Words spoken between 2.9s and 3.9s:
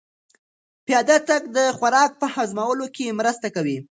کې مرسته کوي.